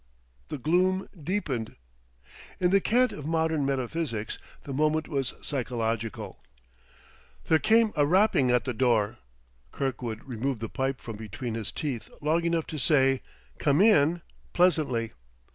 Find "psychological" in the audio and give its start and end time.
5.43-6.41